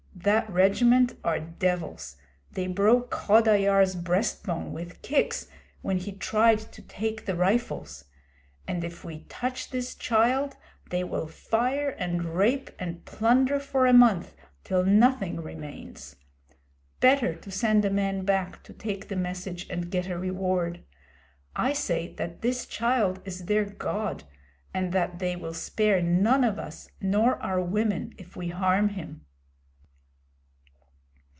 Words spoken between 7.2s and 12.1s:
the rifles; and if we touch this child they will fire